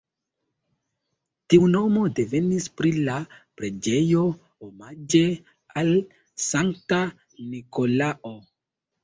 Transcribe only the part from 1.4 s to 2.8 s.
Tiu nomo devenis